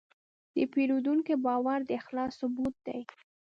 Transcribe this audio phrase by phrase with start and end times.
[0.55, 3.01] د پیرودونکي باور د اخلاص ثبوت دی.